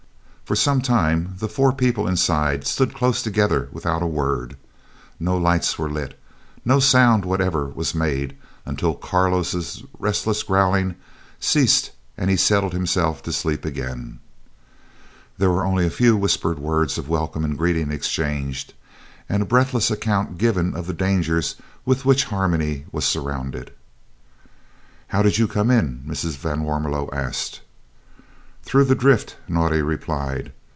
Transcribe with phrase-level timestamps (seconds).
[0.51, 4.57] For some time the four people inside stood close together without a word.
[5.17, 6.19] No lights were lit,
[6.65, 8.35] no sound whatever made
[8.65, 10.95] until Carlo's restless growlings
[11.39, 14.19] ceased and he had settled himself to sleep again.
[15.37, 18.73] Then only were a few whispered words of welcome and greeting exchanged
[19.29, 21.55] and a breathless account given of the dangers
[21.85, 23.71] with which Harmony was surrounded.
[25.07, 26.35] "How did you come in?" Mrs.
[26.35, 27.61] van Warmelo asked.
[28.63, 30.51] "Through the drift," Naudé replied.